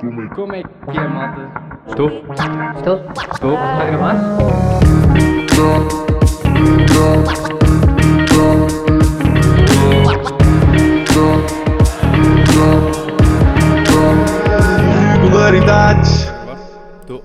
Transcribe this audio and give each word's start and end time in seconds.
Como 0.00 0.54
é 0.54 0.62
que 0.62 0.98
é, 0.98 1.08
malta? 1.08 1.52
Estou? 1.86 2.08
Estou? 2.76 2.96
Estou? 3.32 3.54
Está 3.54 3.80
a 3.80 3.86
gravar? 3.86 4.14
Regularidades. 15.22 16.26
Estou. 17.00 17.24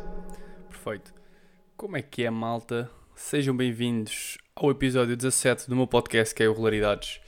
Perfeito. 0.69 1.13
Como 1.75 1.97
é 1.97 2.01
que 2.01 2.23
é, 2.23 2.29
malta? 2.29 2.89
Sejam 3.15 3.55
bem-vindos 3.55 4.37
ao 4.55 4.69
episódio 4.71 5.17
17 5.17 5.69
do 5.69 5.75
meu 5.75 5.87
podcast 5.87 6.35
que 6.35 6.43
é 6.43 6.47
o 6.47 6.51
Regularidades. 6.51 7.19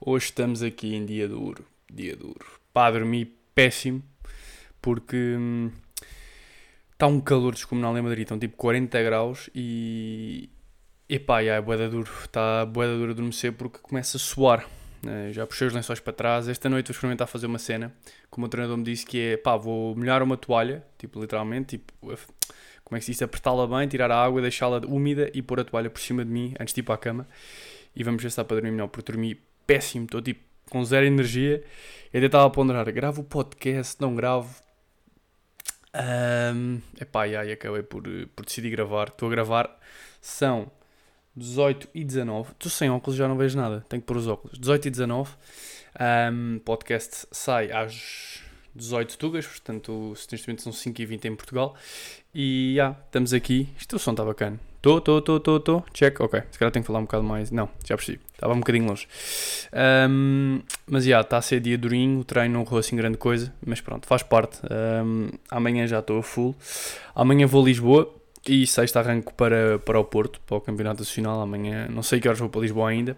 Hoje 0.00 0.26
estamos 0.26 0.62
aqui 0.62 0.94
em 0.94 1.04
dia 1.04 1.28
duro. 1.28 1.64
Dia 1.92 2.16
duro. 2.16 2.46
Pá, 2.72 2.90
dormi 2.90 3.26
péssimo 3.54 4.02
porque 4.86 5.36
está 6.92 7.08
um 7.08 7.20
calor 7.20 7.52
descomunal 7.52 7.98
em 7.98 8.02
Madrid. 8.02 8.22
Estão 8.22 8.38
tipo 8.38 8.56
40 8.56 9.02
graus 9.02 9.50
e. 9.52 10.48
Epá, 11.08 11.42
é 11.42 11.60
boeda 11.60 11.88
duro. 11.88 12.12
Está 12.22 12.64
boeda 12.64 12.96
duro 12.96 13.10
adormecer 13.10 13.52
porque 13.52 13.80
começa 13.80 14.16
a 14.16 14.20
suar. 14.20 14.64
Eh, 15.04 15.32
já 15.32 15.44
puxei 15.44 15.66
os 15.66 15.72
lençóis 15.72 15.98
para 15.98 16.12
trás. 16.12 16.46
Esta 16.46 16.68
noite 16.68 16.86
vou 16.86 16.92
experimentar 16.92 17.26
fazer 17.26 17.46
uma 17.46 17.58
cena. 17.58 17.92
Como 18.30 18.46
o 18.46 18.48
treinador 18.48 18.76
me 18.76 18.84
disse, 18.84 19.04
que 19.04 19.18
é 19.32 19.36
pá, 19.36 19.56
vou 19.56 19.96
molhar 19.96 20.22
uma 20.22 20.36
toalha, 20.36 20.84
tipo, 20.96 21.20
literalmente, 21.20 21.78
tipo, 21.78 21.92
como 22.84 22.96
é 22.96 22.98
que 23.00 23.06
se 23.06 23.10
diz? 23.10 23.22
Apertá-la 23.22 23.66
bem, 23.66 23.88
tirar 23.88 24.12
a 24.12 24.24
água, 24.24 24.40
deixá-la 24.40 24.80
úmida 24.86 25.28
e 25.34 25.42
pôr 25.42 25.58
a 25.58 25.64
toalha 25.64 25.90
por 25.90 26.00
cima 26.00 26.24
de 26.24 26.30
mim 26.30 26.54
antes 26.60 26.72
de 26.72 26.80
ir 26.80 26.84
para 26.84 26.94
a 26.94 26.98
cama. 26.98 27.26
E 27.94 28.04
vamos 28.04 28.22
ver 28.22 28.30
se 28.30 28.36
para 28.36 28.54
dormir 28.54 28.70
melhor, 28.70 28.86
porque 28.86 29.10
dormi 29.10 29.34
péssimo, 29.66 30.04
estou 30.04 30.22
tipo 30.22 30.46
com 30.70 30.84
zero 30.84 31.06
energia. 31.06 31.64
Eu 32.12 32.18
até 32.18 32.26
estava 32.26 32.46
a 32.46 32.50
ponderar, 32.50 32.90
gravo 32.92 33.22
o 33.22 33.24
podcast, 33.24 34.00
não 34.00 34.14
gravo. 34.14 34.65
Um, 35.96 36.80
epá, 37.00 37.22
aí 37.22 37.52
acabei 37.52 37.82
por, 37.82 38.02
por 38.34 38.44
decidir 38.44 38.70
gravar. 38.70 39.08
Estou 39.08 39.28
a 39.28 39.30
gravar, 39.30 39.78
são 40.20 40.70
18 41.36 41.88
e 41.94 42.04
19. 42.04 42.52
Estou 42.52 42.70
sem 42.70 42.90
óculos, 42.90 43.16
já 43.16 43.26
não 43.28 43.36
vejo 43.36 43.56
nada. 43.56 43.84
Tenho 43.88 44.02
que 44.02 44.06
pôr 44.06 44.16
os 44.16 44.26
óculos. 44.26 44.58
18 44.58 44.88
e 44.88 44.90
19. 44.90 45.30
Um, 45.98 46.58
podcast 46.58 47.26
sai 47.30 47.72
às 47.72 48.42
18 48.74 49.16
tugas, 49.16 49.46
portanto, 49.46 50.14
neste 50.30 50.46
momento 50.46 50.62
são 50.62 50.72
5 50.72 51.00
e 51.00 51.06
20 51.06 51.24
em 51.28 51.36
Portugal. 51.36 51.74
E 52.34 52.74
já, 52.76 52.82
yeah, 52.82 53.00
estamos 53.06 53.32
aqui. 53.32 53.68
Isto 53.78 53.96
o 53.96 53.98
som 53.98 54.10
está 54.10 54.24
bacana. 54.24 54.60
Estou, 54.76 54.98
estou, 54.98 55.18
estou, 55.18 55.36
estou, 55.38 55.56
estou. 55.56 55.84
Check, 55.92 56.20
ok. 56.20 56.42
Se 56.50 56.58
calhar 56.58 56.70
tenho 56.70 56.82
que 56.82 56.86
falar 56.86 57.00
um 57.00 57.04
bocado 57.04 57.24
mais. 57.24 57.50
Não, 57.50 57.68
já 57.84 57.96
percebi. 57.96 58.20
Estava 58.36 58.52
um 58.52 58.58
bocadinho 58.58 58.86
longe. 58.86 59.08
Um, 60.10 60.60
mas 60.86 61.04
já, 61.04 61.08
yeah, 61.08 61.26
está 61.26 61.38
a 61.38 61.42
ser 61.42 61.58
dia 61.58 61.78
durinho. 61.78 62.20
O 62.20 62.24
treino 62.24 62.52
não 62.52 62.64
correu 62.64 62.80
assim 62.80 62.94
grande 62.94 63.16
coisa. 63.16 63.52
Mas 63.64 63.80
pronto, 63.80 64.06
faz 64.06 64.22
parte. 64.22 64.60
Um, 64.70 65.30
amanhã 65.50 65.86
já 65.86 66.00
estou 66.00 66.18
a 66.18 66.22
full. 66.22 66.54
Amanhã 67.14 67.46
vou 67.46 67.62
a 67.62 67.64
Lisboa. 67.64 68.14
E 68.46 68.64
sexta 68.66 69.00
arranco 69.00 69.34
para, 69.34 69.78
para 69.80 69.98
o 69.98 70.04
Porto, 70.04 70.38
para 70.46 70.56
o 70.58 70.60
Campeonato 70.60 71.00
Nacional. 71.00 71.40
Amanhã, 71.40 71.88
não 71.88 72.02
sei 72.02 72.20
que 72.20 72.28
horas 72.28 72.38
vou 72.38 72.50
para 72.50 72.60
Lisboa 72.60 72.90
ainda. 72.90 73.16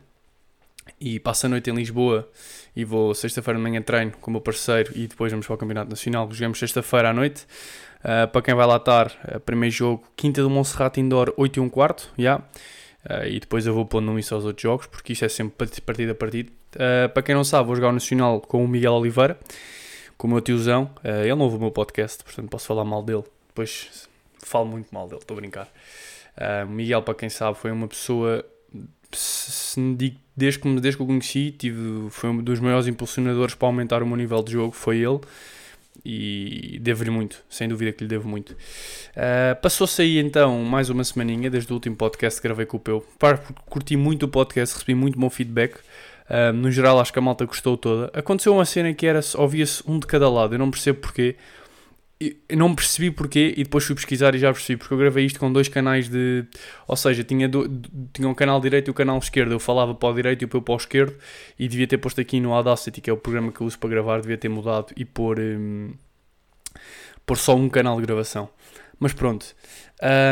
E 1.01 1.19
passo 1.19 1.47
a 1.47 1.49
noite 1.49 1.69
em 1.69 1.75
Lisboa 1.75 2.29
e 2.75 2.85
vou 2.85 3.13
sexta-feira 3.13 3.59
de 3.59 3.63
manhã 3.63 3.83
treino 3.83 4.13
com 4.13 4.31
o 4.31 4.33
meu 4.33 4.41
parceiro 4.41 4.93
e 4.95 5.07
depois 5.07 5.31
vamos 5.33 5.47
para 5.47 5.55
o 5.55 5.59
Campeonato 5.59 5.91
Nacional. 5.91 6.31
Jogamos 6.31 6.59
sexta-feira 6.59 7.11
à 7.11 7.13
noite. 7.13 7.45
Uh, 7.99 8.29
para 8.29 8.41
quem 8.41 8.55
vai 8.55 8.67
lá 8.67 8.77
estar, 8.77 9.09
uh, 9.09 9.41
primeiro 9.41 9.75
jogo, 9.75 10.05
Quinta 10.17 10.41
do 10.41 10.49
Monserrat 10.49 10.97
Indoor, 10.99 11.35
8 11.37 11.57
e 11.57 11.61
1 11.61 11.69
quarto, 11.69 12.13
já. 12.17 12.41
Uh, 13.05 13.27
e 13.27 13.41
depois 13.41 13.67
eu 13.67 13.75
vou 13.75 13.87
pondo 13.87 14.19
isso 14.19 14.35
aos 14.35 14.45
outros 14.45 14.63
jogos, 14.63 14.87
porque 14.87 15.13
isto 15.13 15.25
é 15.25 15.29
sempre 15.29 15.67
partido 15.81 16.13
a 16.13 16.15
partido. 16.15 16.53
para 17.15 17.23
quem 17.23 17.35
não 17.35 17.45
sabe, 17.45 17.67
vou 17.67 17.77
jogar 17.77 17.89
o 17.89 17.93
Nacional 17.93 18.41
com 18.41 18.65
o 18.65 18.69
Miguel 18.69 18.93
Oliveira, 18.93 19.39
com 20.17 20.27
o 20.27 20.31
meu 20.31 20.41
tiozão. 20.41 20.91
ele 21.05 21.35
não 21.35 21.41
ouve 21.41 21.57
o 21.57 21.61
meu 21.61 21.71
podcast, 21.71 22.23
portanto 22.23 22.49
posso 22.51 22.67
falar 22.67 22.85
mal 22.85 23.03
dele. 23.03 23.25
Depois 23.49 24.09
falo 24.43 24.67
muito 24.67 24.93
mal 24.93 25.07
dele, 25.07 25.21
estou 25.21 25.37
a 25.37 25.41
brincar. 25.41 25.69
O 26.67 26.71
Miguel, 26.71 27.03
para 27.03 27.15
quem 27.15 27.29
sabe, 27.29 27.57
foi 27.57 27.71
uma 27.71 27.89
pessoa 27.89 28.45
desde 30.37 30.59
que, 30.59 30.81
desde 30.81 30.97
que 30.97 31.03
o 31.03 31.07
conheci, 31.07 31.51
tive, 31.51 32.11
foi 32.11 32.31
um 32.31 32.43
dos 32.43 32.61
maiores 32.61 32.87
impulsionadores 32.87 33.55
para 33.55 33.69
aumentar 33.69 34.03
o 34.03 34.07
meu 34.07 34.17
nível 34.17 34.43
de 34.43 34.53
jogo, 34.53 34.73
foi 34.73 34.99
ele. 34.99 35.21
E 36.05 36.79
devo-lhe 36.81 37.11
muito, 37.11 37.43
sem 37.49 37.69
dúvida 37.69 37.93
que 37.93 38.05
lhe 38.05 38.09
devo 38.09 38.29
muito. 38.29 38.53
Uh, 38.53 39.61
Passou-se 39.61 40.01
aí 40.01 40.19
então 40.19 40.63
mais 40.65 40.91
uma 40.91 41.05
semaninha, 41.05 41.51
desde 41.51 41.71
o 41.73 41.75
último 41.75 41.97
podcast 41.97 42.41
que 42.41 42.47
gravei 42.47 42.67
com 42.67 42.77
o 42.77 42.81
Peu. 42.81 43.05
Curti 43.67 43.97
muito 43.97 44.25
o 44.25 44.29
podcast, 44.29 44.75
recebi 44.75 44.95
muito 44.95 45.19
bom 45.19 45.29
feedback. 45.29 45.77
Uh, 46.31 46.53
no 46.53 46.71
geral, 46.71 47.01
acho 47.01 47.13
que 47.13 47.19
a 47.19 47.23
malta 47.23 47.45
gostou 47.45 47.77
toda. 47.77 48.11
Aconteceu 48.13 48.53
uma 48.53 48.65
cena 48.65 48.93
que 48.95 49.07
era 49.07 49.21
ouvia-se 49.37 49.83
um 49.87 49.99
de 49.99 50.07
cada 50.07 50.29
lado, 50.29 50.55
eu 50.55 50.59
não 50.59 50.71
percebo 50.71 51.01
porquê 51.01 51.37
eu 52.21 52.57
não 52.57 52.75
percebi 52.75 53.13
porquê 53.13 53.55
e 53.57 53.63
depois 53.63 53.85
fui 53.85 53.95
pesquisar 53.95 54.35
e 54.35 54.39
já 54.39 54.53
percebi, 54.53 54.77
porque 54.77 54.93
eu 54.93 54.99
gravei 54.99 55.25
isto 55.25 55.39
com 55.39 55.53
dois 55.53 55.69
canais 55.69 56.09
de. 56.09 56.45
Ou 56.87 56.97
seja, 56.97 57.23
tinha, 57.23 57.49
do, 57.49 57.69
tinha 58.13 58.29
um 58.29 58.35
canal 58.35 58.61
direito 58.61 58.89
e 58.89 58.91
o 58.91 58.93
um 58.93 58.95
canal 58.95 59.19
esquerdo. 59.19 59.53
Eu 59.53 59.61
falava 59.61 59.95
para 59.95 60.09
o 60.09 60.15
direito 60.15 60.43
e 60.43 60.45
o 60.45 60.49
para 60.49 60.75
o 60.75 60.77
esquerdo 60.77 61.15
e 61.59 61.69
devia 61.69 61.87
ter 61.87 61.99
posto 61.99 62.21
aqui 62.21 62.41
no 62.41 62.53
Audacity, 62.53 63.01
que 63.01 63.09
é 63.09 63.13
o 63.13 63.17
programa 63.17 63.53
que 63.53 63.61
eu 63.61 63.67
uso 63.67 63.79
para 63.79 63.91
gravar, 63.91 64.21
devia 64.21 64.37
ter 64.37 64.49
mudado 64.49 64.93
e 64.97 65.05
pôr, 65.05 65.39
um, 65.39 65.93
só 67.37 67.55
um 67.55 67.69
canal 67.69 68.01
de 68.01 68.07
gravação. 68.07 68.49
Mas 68.99 69.13
pronto. 69.13 69.55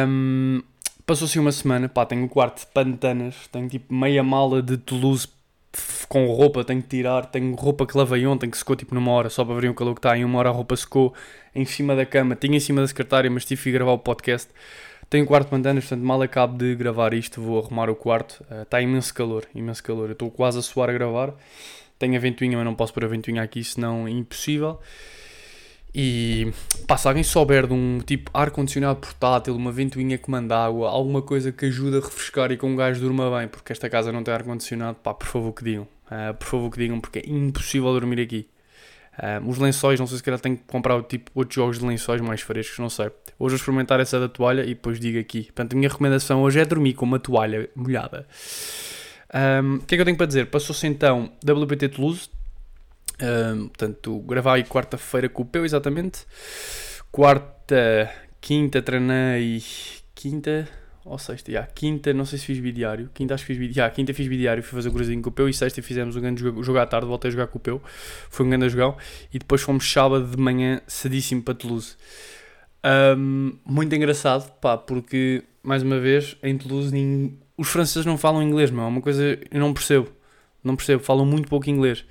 Um, 0.09 0.63
Passou-se 1.07 1.39
uma 1.39 1.53
semana, 1.53 1.89
pá, 1.89 2.05
tenho 2.05 2.25
um 2.25 2.29
quarto 2.29 2.63
de 2.63 2.67
pantanas, 2.67 3.47
tenho 3.53 3.69
tipo 3.69 3.95
meia 3.95 4.25
mala 4.25 4.61
de 4.61 4.77
Toulouse 4.77 5.29
com 6.09 6.27
roupa, 6.27 6.65
tenho 6.65 6.83
que 6.83 6.89
tirar, 6.89 7.27
tenho 7.27 7.55
roupa 7.55 7.87
que 7.87 7.97
lavei 7.97 8.27
ontem, 8.27 8.49
que 8.51 8.57
secou 8.57 8.77
tipo 8.77 8.95
numa 8.95 9.11
hora, 9.13 9.29
só 9.29 9.45
para 9.45 9.55
ver 9.61 9.71
o 9.71 9.75
calor 9.75 9.95
que 9.95 9.99
está, 9.99 10.17
em 10.17 10.25
uma 10.25 10.39
hora 10.39 10.49
a 10.49 10.53
roupa 10.53 10.77
secou 10.77 11.15
em 11.55 11.65
cima 11.65 11.97
da 11.97 12.07
cama, 12.07 12.37
tinha 12.37 12.57
em 12.57 12.61
cima 12.61 12.81
da 12.81 12.87
secretária, 12.87 13.31
mas 13.31 13.45
tive 13.45 13.63
que 13.63 13.73
gravar 13.73 13.93
o 13.93 13.99
podcast. 13.99 14.51
Tenho 15.09 15.25
um 15.25 15.27
quarto 15.27 15.49
pantanas, 15.49 15.85
portanto 15.85 16.05
mal 16.05 16.21
acabo 16.23 16.59
de 16.59 16.75
gravar 16.75 17.15
isto, 17.15 17.41
vou 17.41 17.59
arrumar 17.59 17.89
o 17.89 17.95
quarto, 17.95 18.45
uh, 18.51 18.63
está 18.63 18.81
imenso 18.81 19.15
calor, 19.15 19.45
imenso 19.55 19.83
calor, 19.83 20.07
eu 20.09 20.13
estou 20.13 20.31
quase 20.31 20.59
a 20.59 20.63
suar 20.63 20.91
a 20.91 20.93
gravar, 20.93 21.33
tenho 21.99 22.17
a 22.17 22.19
ventoinha, 22.19 22.57
mas 22.57 22.65
não 22.65 22.75
posso 22.75 22.93
pôr 22.93 23.05
a 23.05 23.09
ventoinha 23.09 23.43
aqui, 23.43 23.63
senão 23.63 24.07
é 24.07 24.11
impossível. 24.11 24.81
E 25.99 26.53
pá, 26.87 26.99
se 26.99 27.09
alguém 27.09 27.23
souber 27.23 27.67
de 27.67 27.73
um 27.73 28.01
tipo 28.05 28.31
ar-condicionado 28.35 29.01
portátil, 29.01 29.57
uma 29.57 29.73
ventoinha 29.73 30.19
que 30.19 30.31
manda 30.31 30.55
água, 30.55 30.91
alguma 30.91 31.23
coisa 31.23 31.51
que 31.51 31.65
ajude 31.65 31.97
a 31.97 32.01
refrescar 32.01 32.53
e 32.53 32.59
que 32.59 32.67
um 32.67 32.77
gajo 32.77 33.01
durma 33.01 33.35
bem, 33.39 33.49
porque 33.49 33.73
esta 33.73 33.89
casa 33.89 34.13
não 34.13 34.23
tem 34.23 34.35
ar-condicionado, 34.35 34.99
pá, 35.03 35.15
por 35.15 35.27
favor 35.27 35.55
que 35.55 35.65
digam. 35.65 35.89
Uh, 36.05 36.35
por 36.35 36.47
favor 36.47 36.71
que 36.71 36.77
digam, 36.77 37.01
porque 37.01 37.21
é 37.21 37.23
impossível 37.27 37.91
dormir 37.95 38.21
aqui. 38.21 38.47
Uh, 39.15 39.49
os 39.49 39.57
lençóis, 39.57 39.99
não 39.99 40.07
sei 40.07 40.19
se 40.19 40.23
calhar 40.23 40.39
tenho 40.39 40.59
que 40.59 40.65
comprar 40.65 41.03
tipo, 41.05 41.31
outros 41.35 41.55
jogos 41.55 41.79
de 41.79 41.87
lençóis 41.87 42.21
mais 42.21 42.43
frescos, 42.43 42.79
não 42.79 42.91
sei. 42.91 43.07
Hoje 43.39 43.55
vou 43.55 43.57
experimentar 43.57 43.99
essa 43.99 44.21
da 44.21 44.29
toalha 44.29 44.65
e 44.65 44.75
depois 44.75 45.01
digo 45.01 45.19
aqui. 45.19 45.45
Portanto, 45.45 45.73
a 45.73 45.77
minha 45.77 45.89
recomendação 45.89 46.43
hoje 46.43 46.61
é 46.61 46.67
dormir 46.67 46.93
com 46.93 47.07
uma 47.07 47.19
toalha 47.19 47.71
molhada. 47.75 48.29
Um, 49.35 49.77
o 49.77 49.79
que 49.81 49.95
é 49.95 49.97
que 49.97 50.03
eu 50.03 50.05
tenho 50.05 50.17
para 50.19 50.27
dizer? 50.27 50.51
Passou-se 50.51 50.87
então 50.87 51.33
WPT 51.43 51.89
Toulouse, 51.89 52.29
um, 53.23 53.69
portanto, 53.69 54.19
gravei 54.21 54.65
quarta-feira 54.65 55.29
com 55.29 55.43
o 55.43 55.47
Peu, 55.47 55.65
exatamente. 55.65 56.27
Quarta, 57.11 58.11
quinta 58.41 58.83
treinei. 58.83 59.63
Quinta 60.15 60.69
ou 61.05 61.19
sexta? 61.19 61.51
Yeah, 61.51 61.71
quinta, 61.73 62.13
não 62.13 62.25
sei 62.25 62.39
se 62.39 62.47
fiz 62.47 62.59
bidiário. 62.59 63.11
Quinta 63.15 63.35
acho 63.35 63.45
que 63.45 63.55
fiz 63.55 63.59
bidiário. 63.59 63.95
Quinta 63.95 64.13
fiz 64.13 64.27
bidiário, 64.27 64.63
fui 64.63 64.77
fazer 64.77 64.89
um 64.89 64.93
cruzinho 64.93 65.23
com 65.23 65.31
o 65.31 65.33
Peu. 65.33 65.49
E 65.49 65.55
sexta 65.55 65.81
fizemos 65.81 66.17
um 66.17 66.21
grande 66.21 66.43
jogo, 66.43 66.63
jogo 66.63 66.79
à 66.79 66.87
tarde, 66.87 67.07
voltei 67.07 67.29
a 67.29 67.33
jogar 67.33 67.47
com 67.47 67.59
o 67.59 67.61
Peu. 67.61 67.81
Foi 68.29 68.45
um 68.45 68.51
grande 68.51 68.69
jogão. 68.69 68.97
E 69.33 69.39
depois 69.39 69.63
fomos 69.63 69.91
sábado 69.91 70.27
de 70.27 70.37
manhã, 70.37 70.81
cedíssimo 70.87 71.43
para 71.43 71.55
Toulouse. 71.55 71.97
Um, 73.19 73.59
muito 73.65 73.95
engraçado, 73.95 74.51
pá, 74.61 74.77
porque, 74.77 75.43
mais 75.63 75.83
uma 75.83 75.99
vez, 75.99 76.37
em 76.43 76.57
Toulouse, 76.57 76.93
os 77.57 77.69
franceses 77.69 78.05
não 78.05 78.19
falam 78.19 78.43
inglês, 78.43 78.71
meu. 78.71 78.85
É 78.85 78.87
uma 78.87 79.01
coisa 79.01 79.39
eu 79.51 79.61
não 79.61 79.73
percebo. 79.73 80.16
Não 80.67 80.75
percebo, 80.75 81.01
falam 81.01 81.25
muito 81.25 81.49
pouco 81.49 81.71
inglês. 81.71 82.05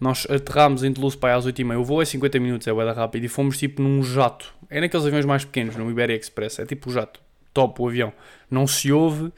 Nós 0.00 0.28
aterramos 0.30 0.84
em 0.84 0.92
Toulouse 0.92 1.16
para 1.16 1.34
às 1.34 1.44
8h30. 1.44 1.80
O 1.80 1.84
voo 1.84 2.00
é 2.00 2.04
50 2.04 2.38
minutos, 2.38 2.68
é 2.68 2.72
da 2.72 2.92
rápido. 2.92 3.24
E 3.24 3.28
fomos 3.28 3.58
tipo 3.58 3.82
num 3.82 4.00
jato. 4.00 4.54
É 4.70 4.80
naqueles 4.80 5.04
aviões 5.04 5.24
mais 5.24 5.44
pequenos, 5.44 5.74
no 5.74 5.90
Iberia 5.90 6.16
Express. 6.16 6.60
É 6.60 6.64
tipo 6.64 6.88
o 6.88 6.92
jato. 6.92 7.20
Top 7.52 7.82
o 7.82 7.88
avião. 7.88 8.12
Não 8.48 8.64
se 8.64 8.92
ouve. 8.92 9.32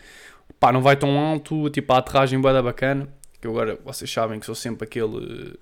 Pá, 0.60 0.70
não 0.70 0.82
vai 0.82 0.96
tão 0.96 1.18
alto. 1.18 1.70
Tipo, 1.70 1.94
a 1.94 1.98
aterragem 1.98 2.38
da 2.42 2.62
bacana. 2.62 3.08
Que 3.40 3.48
agora 3.48 3.78
vocês 3.82 4.12
sabem 4.12 4.38
que 4.38 4.44
sou 4.44 4.54
sempre 4.54 4.84
aquele. 4.84 5.58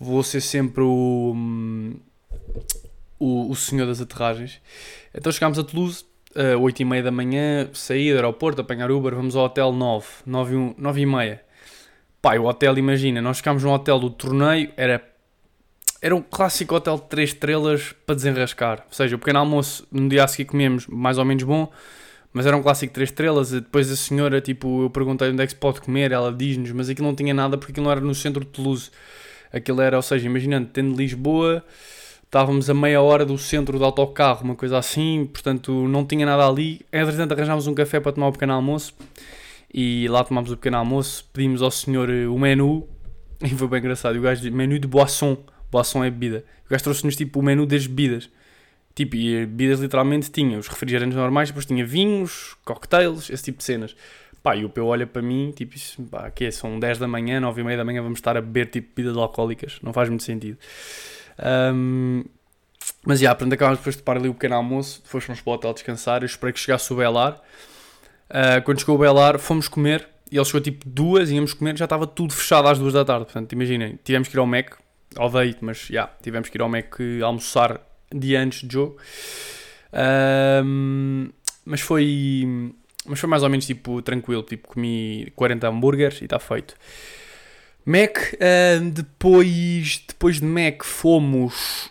Vou 0.00 0.22
ser 0.22 0.40
sempre 0.40 0.82
o. 0.82 1.34
O, 3.18 3.50
o 3.50 3.56
senhor 3.56 3.86
das 3.86 4.00
aterragens. 4.00 4.58
Então 5.14 5.30
chegámos 5.30 5.58
a 5.58 5.64
Toulouse. 5.64 6.04
Uh, 6.34 6.60
8h30 6.60 7.02
da 7.02 7.10
manhã, 7.10 7.70
saí 7.72 8.10
do 8.10 8.16
aeroporto, 8.16 8.60
apanhar 8.60 8.90
Uber, 8.90 9.14
vamos 9.14 9.34
ao 9.34 9.46
hotel 9.46 9.72
9, 9.72 10.06
9 10.26 10.74
9 10.76 11.00
e 11.00 11.06
meia 11.06 11.45
Pai, 12.26 12.40
o 12.40 12.46
hotel, 12.46 12.76
imagina, 12.76 13.22
nós 13.22 13.36
ficámos 13.36 13.62
no 13.62 13.72
hotel 13.72 14.00
do 14.00 14.10
torneio, 14.10 14.72
era, 14.76 15.00
era 16.02 16.12
um 16.12 16.20
clássico 16.20 16.74
hotel 16.74 16.96
de 16.96 17.02
3 17.02 17.30
estrelas 17.30 17.94
para 18.04 18.16
desenrascar. 18.16 18.84
Ou 18.88 18.92
seja, 18.92 19.14
o 19.14 19.18
pequeno 19.20 19.38
almoço 19.38 19.86
no 19.92 20.08
dia 20.08 20.24
a 20.24 20.26
seguir 20.26 20.46
comíamos 20.46 20.88
mais 20.88 21.18
ou 21.18 21.24
menos 21.24 21.44
bom, 21.44 21.70
mas 22.32 22.44
era 22.44 22.56
um 22.56 22.62
clássico 22.64 22.90
de 22.90 22.94
3 22.94 23.10
estrelas. 23.10 23.52
Depois 23.52 23.92
a 23.92 23.94
senhora, 23.94 24.40
tipo, 24.40 24.82
eu 24.82 24.90
perguntei 24.90 25.30
onde 25.30 25.40
é 25.40 25.46
que 25.46 25.52
se 25.52 25.56
pode 25.56 25.80
comer, 25.80 26.10
ela 26.10 26.32
diz-nos, 26.32 26.72
mas 26.72 26.88
aquilo 26.88 27.06
não 27.06 27.14
tinha 27.14 27.32
nada 27.32 27.56
porque 27.56 27.70
aquilo 27.70 27.84
não 27.84 27.92
era 27.92 28.00
no 28.00 28.12
centro 28.12 28.44
de 28.44 28.50
Toulouse. 28.50 28.90
Aquilo 29.52 29.80
era, 29.80 29.96
ou 29.96 30.02
seja, 30.02 30.26
imaginando, 30.26 30.68
tendo 30.72 30.96
Lisboa, 30.96 31.64
Estávamos 32.24 32.68
a 32.68 32.74
meia 32.74 33.00
hora 33.00 33.24
do 33.24 33.38
centro 33.38 33.78
do 33.78 33.84
autocarro, 33.84 34.42
uma 34.42 34.56
coisa 34.56 34.76
assim, 34.78 35.26
portanto 35.32 35.70
não 35.86 36.04
tinha 36.04 36.26
nada 36.26 36.44
ali. 36.44 36.84
Entretanto, 36.92 37.30
arranjámos 37.32 37.68
um 37.68 37.74
café 37.74 38.00
para 38.00 38.10
tomar 38.10 38.26
o 38.26 38.32
pequeno 38.32 38.52
almoço 38.52 38.92
e 39.76 40.08
lá 40.08 40.24
tomámos 40.24 40.50
o 40.50 40.56
pequeno 40.56 40.78
almoço. 40.78 41.28
Pedimos 41.34 41.60
ao 41.60 41.70
senhor 41.70 42.08
eh, 42.08 42.26
o 42.26 42.38
menu 42.38 42.88
e 43.44 43.50
foi 43.50 43.68
bem 43.68 43.78
engraçado. 43.80 44.16
O 44.16 44.22
gajo 44.22 44.40
disse 44.40 44.50
menu 44.50 44.78
de 44.78 44.88
boisson, 44.88 45.36
boisson 45.70 46.02
é 46.02 46.10
bebida. 46.10 46.42
O 46.64 46.70
gajo 46.70 46.82
trouxe-nos 46.82 47.14
tipo 47.14 47.40
o 47.40 47.42
menu 47.42 47.66
das 47.66 47.86
bebidas. 47.86 48.30
Tipo, 48.94 49.14
e 49.16 49.40
bebidas 49.44 49.80
literalmente 49.80 50.30
tinha 50.30 50.58
os 50.58 50.66
refrigerantes 50.68 51.14
normais, 51.14 51.50
depois 51.50 51.66
tinha 51.66 51.84
vinhos, 51.84 52.56
cocktails, 52.64 53.28
esse 53.28 53.44
tipo 53.44 53.58
de 53.58 53.64
cenas. 53.64 53.94
Pá, 54.42 54.56
e 54.56 54.64
o 54.64 54.70
Peu 54.70 54.86
olha 54.86 55.06
para 55.06 55.20
mim, 55.20 55.52
tipo, 55.54 55.74
pá, 56.04 56.30
que 56.30 56.46
é, 56.46 56.50
são 56.50 56.80
10 56.80 56.98
da 56.98 57.06
manhã, 57.06 57.38
9 57.38 57.60
e 57.60 57.64
meia 57.64 57.76
da 57.76 57.84
manhã, 57.84 58.00
vamos 58.00 58.18
estar 58.18 58.34
a 58.34 58.40
beber 58.40 58.70
tipo 58.70 58.88
bebidas 58.96 59.18
alcoólicas, 59.18 59.78
não 59.82 59.92
faz 59.92 60.08
muito 60.08 60.22
sentido. 60.22 60.56
Um, 61.74 62.24
mas 63.04 63.20
já, 63.20 63.34
pronto, 63.34 63.52
acabámos 63.52 63.80
depois 63.80 63.96
de 63.96 64.02
parar 64.02 64.20
ali 64.20 64.28
o 64.30 64.34
pequeno 64.34 64.54
almoço, 64.54 65.02
depois 65.04 65.22
fomos 65.24 65.42
para 65.42 65.50
o 65.50 65.54
hotel 65.54 65.74
descansar, 65.74 66.22
eu 66.22 66.26
esperei 66.26 66.54
que 66.54 66.60
chegasse 66.60 66.90
o 66.90 66.96
Belar. 66.96 67.42
Uh, 68.28 68.62
quando 68.64 68.80
chegou 68.80 68.96
o 68.96 68.98
Belar, 68.98 69.38
fomos 69.38 69.68
comer, 69.68 70.08
e 70.30 70.36
ele 70.36 70.44
chegou 70.44 70.60
tipo 70.60 70.88
duas, 70.88 71.30
íamos 71.30 71.54
comer, 71.54 71.76
já 71.76 71.84
estava 71.84 72.06
tudo 72.06 72.32
fechado 72.32 72.68
às 72.68 72.78
duas 72.78 72.92
da 72.92 73.04
tarde. 73.04 73.26
Portanto, 73.26 73.52
imaginem, 73.52 73.98
tivemos 74.02 74.28
que 74.28 74.36
ir 74.36 74.40
ao 74.40 74.46
Mac, 74.46 74.74
date, 75.14 75.58
mas 75.60 75.78
já, 75.78 75.92
yeah, 75.92 76.12
tivemos 76.22 76.48
que 76.48 76.56
ir 76.58 76.62
ao 76.62 76.68
Mac 76.68 76.96
almoçar 77.22 77.80
dia 78.12 78.40
antes 78.40 78.64
do 78.64 78.72
jogo. 78.72 78.96
Mas 81.64 81.80
foi. 81.80 82.72
Mas 83.04 83.20
foi 83.20 83.28
mais 83.28 83.42
ou 83.44 83.48
menos 83.48 83.66
tipo 83.66 84.02
tranquilo, 84.02 84.42
tipo 84.42 84.68
comi 84.68 85.32
40 85.36 85.68
hambúrgueres 85.68 86.20
e 86.20 86.24
está 86.24 86.40
feito. 86.40 86.74
Mac, 87.84 88.16
uh, 88.34 88.90
depois, 88.90 90.02
depois 90.08 90.40
de 90.40 90.44
Mac 90.44 90.82
fomos 90.82 91.88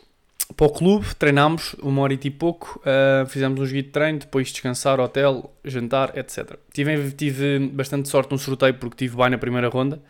para 0.56 0.68
o 0.68 0.70
clube, 0.70 1.06
treinámos 1.16 1.76
uma 1.82 2.02
hora 2.02 2.14
e 2.14 2.32
pouco, 2.32 2.82
uh, 2.82 3.26
fizemos 3.28 3.60
um 3.60 3.66
joguinho 3.66 3.84
de 3.84 3.90
treino, 3.90 4.20
depois 4.20 4.52
descansar, 4.52 5.00
hotel, 5.00 5.54
jantar, 5.66 6.18
etc. 6.18 6.58
Tive, 6.72 7.12
tive 7.12 7.60
bastante 7.60 8.08
sorte 8.08 8.32
no 8.32 8.38
sorteio 8.38 8.74
porque 8.76 8.96
tive 8.96 9.18
bem 9.18 9.30
na 9.30 9.38
primeira 9.38 9.68
ronda 9.68 10.02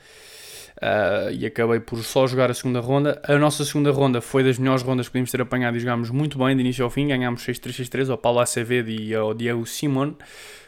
uh, 0.77 1.31
e 1.31 1.45
acabei 1.45 1.79
por 1.79 2.03
só 2.03 2.27
jogar 2.27 2.51
a 2.51 2.53
segunda 2.53 2.79
ronda. 2.79 3.21
A 3.27 3.37
nossa 3.37 3.65
segunda 3.65 3.91
ronda 3.91 4.21
foi 4.21 4.43
das 4.43 4.59
melhores 4.59 4.83
rondas 4.83 5.07
que 5.07 5.13
podíamos 5.13 5.31
ter 5.31 5.41
apanhado 5.41 5.77
e 5.77 5.79
jogámos 5.79 6.09
muito 6.11 6.37
bem 6.37 6.55
de 6.55 6.61
início 6.61 6.83
ao 6.83 6.91
fim, 6.91 7.07
ganhámos 7.07 7.43
6-3, 7.43 7.83
6-3 7.83 8.11
ao 8.11 8.17
Paulo 8.17 8.39
Acevedo 8.39 8.89
e 8.89 9.15
ao 9.15 9.33
Diego 9.33 9.65
Simon, 9.65 10.13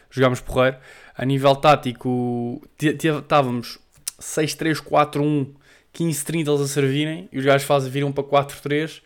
jogámos 0.09 0.41
porreiro. 0.41 0.77
A 1.15 1.25
nível 1.25 1.56
tático, 1.56 2.62
estávamos 2.80 3.80
6-3-4-1, 4.19 5.47
15-30 5.94 6.47
eles 6.47 6.62
a 6.62 6.68
servirem, 6.68 7.30
e 7.31 7.39
os 7.39 7.45
gajos 7.45 7.65
fazem, 7.65 7.91
viram 7.91 8.12
para 8.12 8.23
4-3, 8.23 9.01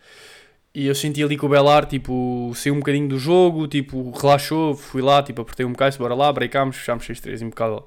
e 0.73 0.87
eu 0.87 0.95
senti 0.95 1.21
ali 1.21 1.37
que 1.37 1.45
o 1.45 1.49
Belar, 1.49 1.85
tipo, 1.85 2.53
saiu 2.55 2.73
um 2.73 2.79
bocadinho 2.79 3.09
do 3.09 3.17
jogo, 3.17 3.67
tipo, 3.67 4.11
relaxou, 4.11 4.73
fui 4.73 5.01
lá, 5.01 5.21
tipo, 5.21 5.41
apertei 5.41 5.65
um 5.65 5.73
bocado, 5.73 5.97
bora 5.97 6.15
lá, 6.15 6.31
breacámos, 6.31 6.77
fechámos 6.77 7.05
6-3, 7.05 7.41
impecável. 7.41 7.85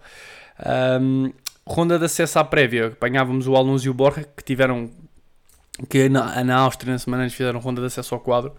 Um, 1.00 1.32
ronda 1.66 1.98
de 1.98 2.04
acesso 2.04 2.38
à 2.38 2.44
prévia, 2.44 2.88
apanhávamos 2.88 3.48
o 3.48 3.56
Alonso 3.56 3.86
e 3.86 3.88
o 3.88 3.94
Borja, 3.94 4.24
que 4.36 4.44
tiveram, 4.44 4.90
que 5.88 6.10
na, 6.10 6.44
na 6.44 6.56
Áustria, 6.58 6.92
na 6.92 6.98
semana 6.98 7.24
antes, 7.24 7.34
fizeram 7.34 7.58
ronda 7.58 7.80
de 7.80 7.86
acesso 7.86 8.14
ao 8.14 8.20
quadro, 8.20 8.52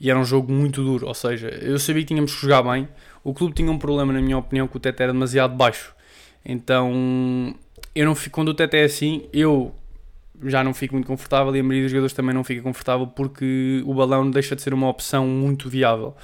e 0.00 0.10
era 0.10 0.18
um 0.18 0.24
jogo 0.24 0.52
muito 0.52 0.82
duro, 0.82 1.06
ou 1.06 1.14
seja, 1.14 1.48
eu 1.48 1.78
sabia 1.78 2.02
que 2.02 2.08
tínhamos 2.08 2.34
que 2.34 2.42
jogar 2.42 2.62
bem, 2.62 2.88
o 3.22 3.32
clube 3.32 3.54
tinha 3.54 3.70
um 3.70 3.78
problema, 3.78 4.12
na 4.12 4.20
minha 4.20 4.36
opinião, 4.36 4.66
que 4.66 4.76
o 4.76 4.80
teto 4.80 5.00
era 5.00 5.12
demasiado 5.12 5.54
baixo, 5.54 5.94
então 6.44 7.54
eu 7.94 8.04
não 8.04 8.16
fico, 8.16 8.34
quando 8.34 8.48
o 8.48 8.54
teto 8.54 8.74
é 8.74 8.82
assim, 8.82 9.28
eu 9.32 9.72
já 10.42 10.64
não 10.64 10.74
fico 10.74 10.94
muito 10.94 11.06
confortável 11.06 11.54
e 11.54 11.60
a 11.60 11.62
maioria 11.62 11.82
dos 11.82 11.90
jogadores 11.92 12.12
também 12.12 12.34
não 12.34 12.44
fica 12.44 12.62
confortável 12.62 13.06
porque 13.06 13.82
o 13.84 13.94
balão 13.94 14.30
deixa 14.30 14.56
de 14.56 14.62
ser 14.62 14.74
uma 14.74 14.88
opção 14.88 15.26
muito 15.26 15.68
viável. 15.68 16.14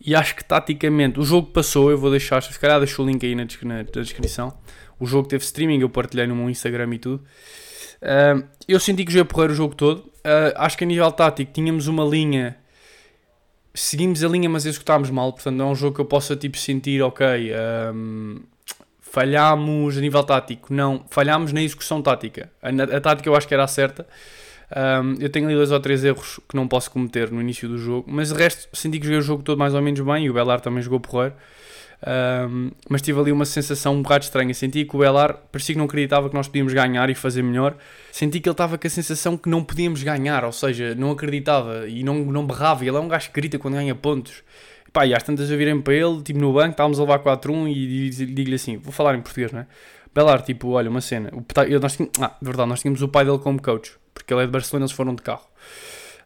E 0.00 0.14
acho 0.14 0.36
que 0.36 0.44
taticamente 0.44 1.18
o 1.18 1.22
jogo 1.22 1.48
passou, 1.48 1.90
eu 1.90 1.98
vou 1.98 2.10
deixar, 2.10 2.42
se 2.42 2.58
calhar 2.58 2.78
deixo 2.78 3.02
o 3.02 3.06
link 3.06 3.24
aí 3.24 3.34
na, 3.34 3.44
na, 3.62 3.76
na 3.78 4.02
descrição. 4.02 4.56
O 4.98 5.06
jogo 5.06 5.28
teve 5.28 5.44
streaming, 5.44 5.80
eu 5.80 5.88
partilhei 5.88 6.26
no 6.26 6.34
meu 6.34 6.48
Instagram 6.50 6.94
e 6.94 6.98
tudo. 6.98 7.24
Uh, 7.96 8.46
eu 8.68 8.78
senti 8.78 9.04
que 9.04 9.12
joguei 9.12 9.24
porreiro 9.24 9.52
o 9.52 9.56
jogo 9.56 9.74
todo. 9.74 9.98
Uh, 9.98 10.52
acho 10.56 10.76
que 10.76 10.84
a 10.84 10.86
nível 10.86 11.10
tático 11.12 11.52
tínhamos 11.52 11.86
uma 11.86 12.04
linha, 12.04 12.56
seguimos 13.74 14.22
a 14.22 14.28
linha, 14.28 14.48
mas 14.48 14.66
executámos 14.66 15.10
mal. 15.10 15.32
Portanto, 15.32 15.56
não 15.56 15.68
é 15.68 15.72
um 15.72 15.74
jogo 15.74 15.94
que 15.94 16.00
eu 16.00 16.06
possa 16.06 16.36
tipo 16.36 16.56
sentir, 16.58 17.02
ok. 17.02 17.26
Um, 17.94 18.42
falhámos 19.16 19.96
a 19.96 20.00
nível 20.02 20.22
tático, 20.22 20.74
não, 20.74 21.02
falhámos 21.08 21.50
na 21.50 21.62
execução 21.62 22.02
tática. 22.02 22.50
A, 22.60 22.68
a 22.68 23.00
tática 23.00 23.26
eu 23.26 23.34
acho 23.34 23.48
que 23.48 23.54
era 23.54 23.64
a 23.64 23.66
certa. 23.66 24.06
Um, 24.70 25.14
eu 25.18 25.30
tenho 25.30 25.46
ali 25.46 25.54
dois 25.54 25.72
ou 25.72 25.80
três 25.80 26.04
erros 26.04 26.38
que 26.46 26.54
não 26.54 26.68
posso 26.68 26.90
cometer 26.90 27.30
no 27.30 27.40
início 27.40 27.66
do 27.66 27.78
jogo, 27.78 28.04
mas 28.06 28.28
de 28.28 28.34
resto 28.34 28.68
senti 28.76 28.98
que 28.98 29.06
joguei 29.06 29.20
o 29.20 29.22
jogo 29.22 29.42
todo 29.42 29.56
mais 29.56 29.72
ou 29.72 29.80
menos 29.80 30.00
bem 30.00 30.26
e 30.26 30.30
o 30.30 30.34
Belar 30.34 30.60
também 30.60 30.82
jogou 30.82 31.00
porreiro. 31.00 31.34
Um, 32.06 32.72
mas 32.90 33.00
tive 33.00 33.18
ali 33.18 33.32
uma 33.32 33.46
sensação 33.46 33.94
um 33.94 34.02
bocado 34.02 34.24
estranha. 34.24 34.52
Senti 34.52 34.84
que 34.84 34.94
o 34.94 34.98
Belar 34.98 35.34
parecia 35.50 35.74
que 35.74 35.78
não 35.78 35.86
acreditava 35.86 36.28
que 36.28 36.34
nós 36.34 36.46
podíamos 36.46 36.74
ganhar 36.74 37.08
e 37.08 37.14
fazer 37.14 37.40
melhor. 37.40 37.74
Senti 38.12 38.38
que 38.38 38.50
ele 38.50 38.52
estava 38.52 38.76
com 38.76 38.86
a 38.86 38.90
sensação 38.90 39.38
que 39.38 39.48
não 39.48 39.64
podíamos 39.64 40.02
ganhar, 40.02 40.44
ou 40.44 40.52
seja, 40.52 40.94
não 40.94 41.10
acreditava 41.10 41.88
e 41.88 42.02
não, 42.02 42.16
não 42.16 42.46
berrava. 42.46 42.84
Ele 42.84 42.98
é 42.98 43.00
um 43.00 43.08
gajo 43.08 43.28
que 43.28 43.40
grita 43.40 43.58
quando 43.58 43.74
ganha 43.76 43.94
pontos. 43.94 44.42
Pá, 44.96 45.04
e 45.04 45.12
às 45.12 45.22
tantas 45.22 45.50
eu 45.50 45.58
virei 45.58 45.78
para 45.78 45.92
ele, 45.92 46.22
tipo 46.22 46.40
no 46.40 46.54
banco, 46.54 46.70
estávamos 46.70 46.98
a 46.98 47.02
levar 47.02 47.18
4-1 47.18 47.68
e 47.68 48.08
digo-lhe 48.08 48.54
assim, 48.54 48.78
vou 48.78 48.90
falar 48.90 49.14
em 49.14 49.20
português, 49.20 49.52
não 49.52 49.60
é? 49.60 49.66
Belar, 50.14 50.40
tipo, 50.40 50.70
olha, 50.70 50.88
uma 50.88 51.02
cena. 51.02 51.28
O, 51.34 51.44
nós 51.78 51.96
tínhamos, 51.96 52.18
ah, 52.18 52.34
de 52.40 52.46
verdade, 52.46 52.66
nós 52.70 52.80
tínhamos 52.80 53.02
o 53.02 53.08
pai 53.08 53.22
dele 53.26 53.38
como 53.38 53.60
coach, 53.60 53.92
porque 54.14 54.32
ele 54.32 54.44
é 54.44 54.46
de 54.46 54.52
Barcelona, 54.52 54.86
eles 54.86 54.92
foram 54.92 55.14
de 55.14 55.20
carro. 55.20 55.44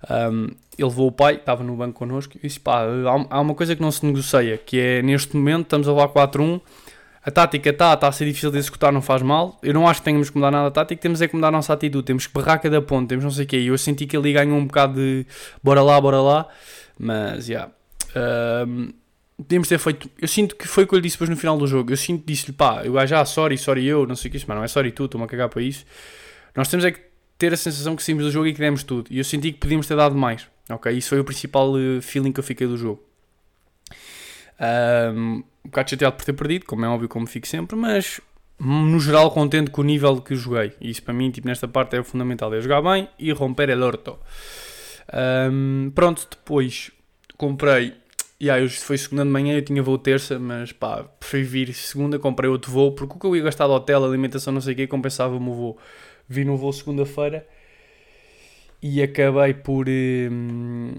Um, 0.08 0.44
ele 0.78 0.88
levou 0.88 1.08
o 1.08 1.10
pai, 1.10 1.34
estava 1.34 1.64
no 1.64 1.74
banco 1.74 1.98
connosco, 1.98 2.36
e 2.36 2.46
disse, 2.46 2.60
pá, 2.60 2.82
há, 2.84 3.26
há, 3.38 3.40
uma 3.40 3.56
coisa 3.56 3.74
que 3.74 3.82
não 3.82 3.90
se 3.90 4.06
negocia, 4.06 4.56
que 4.56 4.78
é, 4.78 5.02
neste 5.02 5.34
momento, 5.34 5.62
estamos 5.62 5.88
a 5.88 5.90
levar 5.90 6.08
4-1, 6.10 6.60
a 7.24 7.30
tática 7.32 7.70
está, 7.70 7.92
está 7.94 8.06
a 8.06 8.12
ser 8.12 8.26
difícil 8.26 8.52
de 8.52 8.58
executar, 8.58 8.92
não 8.92 9.02
faz 9.02 9.20
mal. 9.20 9.58
Eu 9.64 9.74
não 9.74 9.88
acho 9.88 9.98
que 9.98 10.04
tenhamos 10.04 10.30
que 10.30 10.36
mudar 10.36 10.52
nada 10.52 10.68
a 10.68 10.70
tática, 10.70 11.02
temos 11.02 11.20
é 11.20 11.26
que 11.26 11.34
mudar 11.34 11.48
a 11.48 11.50
nossa 11.50 11.72
atitude, 11.72 12.04
temos 12.04 12.28
que 12.28 12.32
berrar 12.32 12.60
cada 12.60 12.80
ponto, 12.80 13.08
temos 13.08 13.24
não 13.24 13.32
sei 13.32 13.46
o 13.46 13.48
quê. 13.48 13.58
E 13.58 13.66
eu 13.66 13.76
senti 13.76 14.06
que 14.06 14.16
ali 14.16 14.32
ganhou 14.32 14.56
um 14.56 14.64
bocado 14.64 14.94
de 14.94 15.26
bora 15.60 15.82
lá, 15.82 16.00
bora 16.00 16.22
lá, 16.22 16.46
mas, 16.96 17.46
já. 17.46 17.54
Yeah. 17.54 17.79
Um, 18.16 18.92
ter 19.42 19.78
feito. 19.78 20.10
Eu 20.20 20.28
sinto 20.28 20.56
que 20.56 20.68
foi 20.68 20.84
o 20.84 20.86
que 20.86 20.94
eu 20.94 20.98
lhe 20.98 21.02
disse 21.02 21.16
depois 21.16 21.30
no 21.30 21.36
final 21.36 21.56
do 21.56 21.66
jogo. 21.66 21.92
Eu 21.92 21.96
sinto, 21.96 22.24
disse-lhe, 22.26 22.52
pá, 22.52 22.82
eu 22.84 22.94
já, 23.06 23.20
ah, 23.20 23.24
sorry, 23.24 23.56
sorry 23.56 23.86
eu, 23.86 24.06
não 24.06 24.14
sei 24.14 24.28
o 24.28 24.32
que 24.32 24.36
isso, 24.36 24.46
mas 24.48 24.56
não 24.56 24.64
é 24.64 24.68
sorry 24.68 24.92
tu, 24.92 25.06
estou-me 25.06 25.24
a 25.24 25.28
cagar 25.28 25.48
para 25.48 25.62
isso. 25.62 25.84
Nós 26.54 26.68
temos 26.68 26.84
é 26.84 26.90
que 26.90 27.00
ter 27.38 27.52
a 27.52 27.56
sensação 27.56 27.96
que 27.96 28.02
saímos 28.02 28.24
do 28.24 28.30
jogo 28.30 28.46
e 28.46 28.52
que 28.52 28.60
demos 28.60 28.82
tudo. 28.82 29.06
E 29.10 29.18
eu 29.18 29.24
senti 29.24 29.52
que 29.52 29.58
podíamos 29.58 29.86
ter 29.86 29.96
dado 29.96 30.14
mais. 30.14 30.46
Ok? 30.68 30.92
Isso 30.92 31.08
foi 31.08 31.20
o 31.20 31.24
principal 31.24 31.72
uh, 31.72 32.02
feeling 32.02 32.32
que 32.32 32.40
eu 32.40 32.44
fiquei 32.44 32.66
do 32.66 32.76
jogo. 32.76 33.02
Um, 34.60 35.42
um 35.64 35.68
bocado 35.68 35.90
chateado 35.90 36.16
por 36.16 36.24
ter 36.24 36.32
perdido, 36.34 36.66
como 36.66 36.84
é 36.84 36.88
óbvio, 36.88 37.08
como 37.08 37.26
fico 37.26 37.46
sempre, 37.46 37.76
mas 37.76 38.20
no 38.58 39.00
geral 39.00 39.30
contente 39.30 39.70
com 39.70 39.80
o 39.80 39.84
nível 39.84 40.20
que 40.20 40.34
joguei. 40.34 40.72
E 40.80 40.90
isso 40.90 41.02
para 41.02 41.14
mim, 41.14 41.30
tipo, 41.30 41.48
nesta 41.48 41.66
parte 41.66 41.96
é 41.96 42.02
fundamental: 42.02 42.52
é 42.54 42.60
jogar 42.60 42.82
bem 42.82 43.08
e 43.18 43.32
romper 43.32 43.70
el 43.70 43.82
orto. 43.82 44.18
Um, 45.50 45.90
pronto, 45.94 46.28
depois 46.30 46.92
comprei 47.36 47.94
e 48.40 48.50
aí, 48.50 48.62
hoje 48.64 48.78
foi 48.78 48.96
segunda 48.98 49.24
de 49.24 49.30
manhã, 49.30 49.54
eu 49.54 49.62
tinha 49.62 49.82
voo 49.82 49.98
terça, 49.98 50.38
mas 50.38 50.72
pá, 50.72 51.04
preferi 51.04 51.44
vir 51.44 51.74
segunda, 51.74 52.18
comprei 52.18 52.50
outro 52.50 52.72
voo, 52.72 52.92
porque 52.94 53.14
o 53.16 53.18
que 53.20 53.26
eu 53.26 53.36
ia 53.36 53.42
gastar 53.42 53.66
de 53.66 53.72
hotel, 53.72 54.04
alimentação, 54.04 54.52
não 54.52 54.60
sei 54.60 54.72
o 54.74 54.76
que, 54.76 54.86
compensava-me 54.86 55.48
o 55.48 55.54
voo. 55.54 55.78
Vi 56.28 56.44
no 56.44 56.56
voo 56.56 56.72
segunda-feira 56.72 57.46
e 58.82 59.02
acabei 59.02 59.54
por. 59.54 59.86
Hum, 59.88 60.94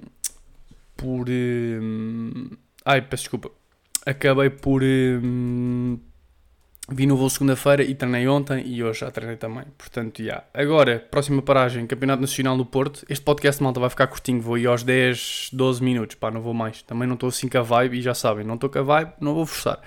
por. 0.96 1.26
Hum, 1.30 2.50
ai, 2.86 3.02
peço 3.02 3.24
desculpa. 3.24 3.52
Acabei 4.06 4.50
por. 4.50 4.84
Hum, 4.84 6.00
Vi 6.90 7.06
no 7.06 7.16
voo 7.16 7.30
segunda-feira 7.30 7.84
e 7.84 7.94
treinei 7.96 8.28
ontem 8.28 8.64
e 8.66 8.84
hoje 8.84 9.02
já 9.02 9.12
treinei 9.12 9.38
também. 9.38 9.64
Portanto, 9.78 10.18
já. 10.18 10.24
Yeah. 10.24 10.46
Agora, 10.54 11.00
próxima 11.00 11.42
paragem, 11.42 11.86
Campeonato 11.88 12.22
Nacional 12.22 12.58
do 12.58 12.66
Porto. 12.66 13.06
Este 13.08 13.24
podcast, 13.24 13.62
malta, 13.62 13.80
vai 13.80 13.90
ficar 13.90 14.08
curtinho. 14.08 14.42
Vou 14.42 14.58
ir 14.58 14.68
aos 14.68 14.84
10, 14.84 15.52
12 15.54 15.84
minutos. 15.84 16.16
Pá, 16.16 16.32
não 16.32 16.42
vou 16.42 16.54
mais. 16.54 16.82
Também 16.82 17.08
não 17.08 17.14
estou 17.14 17.30
assim 17.30 17.48
com 17.48 17.60
a 17.60 17.62
vibe 17.62 18.00
e 18.00 18.02
já 18.02 18.14
sabem, 18.14 18.44
não 18.44 18.56
estou 18.56 18.70
com 18.70 18.80
a 18.80 18.82
vibe, 18.82 19.12
não 19.22 19.34
vou 19.34 19.46
forçar. 19.46 19.80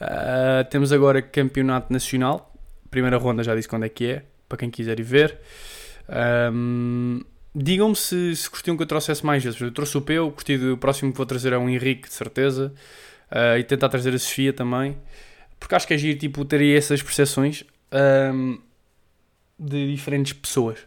Uh, 0.00 0.68
temos 0.70 0.92
agora 0.92 1.20
Campeonato 1.20 1.92
Nacional. 1.92 2.54
Primeira 2.90 3.18
ronda 3.18 3.42
já 3.42 3.54
disse 3.54 3.68
quando 3.68 3.84
é 3.84 3.88
que 3.88 4.06
é, 4.06 4.24
para 4.48 4.58
quem 4.58 4.70
quiser 4.70 4.98
ir 5.00 5.04
ver. 5.04 5.38
Um, 6.52 7.20
Digam-me 7.54 7.94
se, 7.94 8.34
se 8.34 8.48
curtiam 8.48 8.76
que 8.76 8.82
eu 8.82 8.86
trouxesse 8.86 9.24
mais 9.24 9.44
vezes. 9.44 9.60
Eu 9.60 9.70
trouxe 9.70 9.98
o 9.98 10.00
Peu, 10.00 10.28
o 10.28 10.76
próximo 10.78 11.12
que 11.12 11.18
vou 11.18 11.26
trazer 11.26 11.52
é 11.52 11.58
um 11.58 11.68
Henrique, 11.68 12.08
de 12.08 12.14
certeza. 12.14 12.72
Uh, 13.30 13.58
e 13.58 13.64
tentar 13.64 13.90
trazer 13.90 14.14
a 14.14 14.18
Sofia 14.18 14.52
também. 14.52 14.96
Porque 15.62 15.76
acho 15.76 15.86
que 15.86 15.94
é 15.94 15.98
giro, 15.98 16.18
tipo, 16.18 16.44
ter 16.44 16.60
essas 16.76 17.00
percepções 17.00 17.62
um, 18.34 18.58
de 19.56 19.92
diferentes 19.92 20.32
pessoas. 20.32 20.80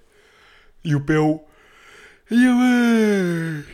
E 0.83 0.93
o 0.93 0.99
Peu. 0.99 1.45
E, 2.29 2.45
eu, 2.45 2.55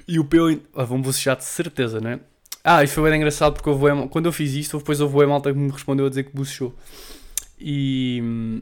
e 0.08 0.20
o 0.20 0.26
Peu. 0.26 0.62
Ah, 0.76 0.84
vão 0.84 1.02
bocejar 1.02 1.36
de 1.36 1.44
certeza, 1.44 2.00
não 2.00 2.12
é? 2.12 2.20
Ah, 2.64 2.84
isso 2.84 2.94
foi 2.94 3.10
bem 3.10 3.18
engraçado 3.18 3.54
porque 3.56 3.68
houve, 3.68 4.08
quando 4.10 4.28
eu 4.28 4.32
fiz 4.32 4.54
isto, 4.54 4.78
depois 4.78 5.02
houve 5.02 5.24
a 5.24 5.28
malta 5.28 5.52
que 5.52 5.58
me 5.58 5.72
respondeu 5.72 6.06
a 6.06 6.10
dizer 6.10 6.26
que 6.26 6.36
bocejou. 6.36 6.76
E. 7.60 8.62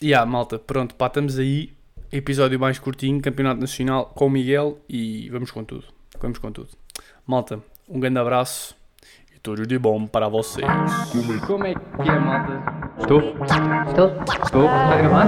E 0.00 0.14
ah, 0.14 0.24
malta, 0.24 0.60
pronto, 0.60 0.94
pá, 0.94 1.08
estamos 1.08 1.40
aí. 1.40 1.72
episódio 2.12 2.58
mais 2.60 2.78
curtinho, 2.78 3.20
Campeonato 3.20 3.60
Nacional 3.60 4.06
com 4.06 4.26
o 4.26 4.30
Miguel 4.30 4.78
e 4.88 5.28
vamos 5.28 5.50
com 5.50 5.64
tudo. 5.64 5.86
Vamos 6.20 6.38
com 6.38 6.52
tudo. 6.52 6.68
Malta, 7.26 7.60
um 7.88 7.98
grande 7.98 8.20
abraço 8.20 8.76
tudo 9.44 9.66
de 9.66 9.78
bom 9.78 10.06
para 10.06 10.26
vocês. 10.26 10.66
Como 11.46 11.66
é 11.66 11.74
que 11.74 12.08
é, 12.08 12.18
malta? 12.18 12.62
Estou? 12.98 13.20
Estou? 13.86 14.12
Estou? 14.42 14.64
Está 14.64 14.94
a 14.94 14.96
gravar? 14.96 15.26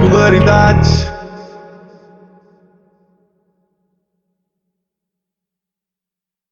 Regularidades 0.00 0.91